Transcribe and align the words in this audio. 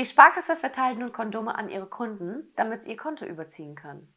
Die 0.00 0.06
Sparkasse 0.06 0.56
verteilt 0.56 0.98
nun 0.98 1.12
Kondome 1.12 1.54
an 1.54 1.68
ihre 1.68 1.86
Kunden, 1.86 2.54
damit 2.56 2.84
sie 2.84 2.92
ihr 2.92 2.96
Konto 2.96 3.26
überziehen 3.26 3.74
können. 3.74 4.14